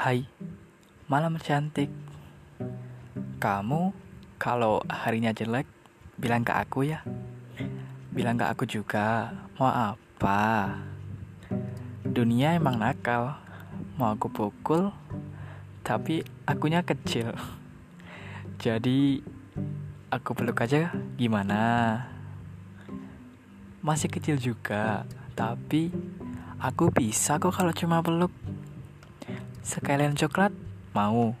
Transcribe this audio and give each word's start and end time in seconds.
Hai, 0.00 0.24
malam 1.12 1.36
cantik. 1.36 1.92
Kamu 3.36 3.92
kalau 4.40 4.80
harinya 4.88 5.28
jelek, 5.28 5.68
bilang 6.16 6.40
ke 6.40 6.56
aku 6.56 6.88
ya. 6.88 7.04
Bilang 8.08 8.40
ke 8.40 8.48
aku 8.48 8.64
juga, 8.64 9.28
mau 9.60 9.68
apa? 9.68 10.72
Dunia 12.00 12.56
emang 12.56 12.80
nakal, 12.80 13.44
mau 14.00 14.16
aku 14.16 14.32
pukul, 14.32 14.88
tapi 15.84 16.24
akunya 16.48 16.80
kecil. 16.80 17.36
Jadi, 18.56 19.20
aku 20.08 20.32
peluk 20.32 20.64
aja 20.64 20.96
gimana? 21.20 21.60
Masih 23.84 24.08
kecil 24.08 24.40
juga, 24.40 25.04
tapi 25.36 25.92
aku 26.56 26.88
bisa 26.88 27.36
kok 27.36 27.52
kalau 27.52 27.76
cuma 27.76 28.00
peluk. 28.00 28.32
Sekalian 29.60 30.16
coklat, 30.16 30.52
mau. 30.96 31.36